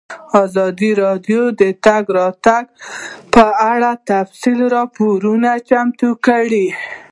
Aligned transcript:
ازادي 0.43 0.91
راډیو 1.03 1.41
د 1.51 1.53
د 1.59 1.63
تګ 1.85 2.03
راتګ 2.19 2.63
ازادي 2.71 3.29
په 3.33 3.45
اړه 3.71 3.89
تفصیلي 4.09 4.67
راپور 4.75 5.17
چمتو 5.69 6.09
کړی. 6.25 6.67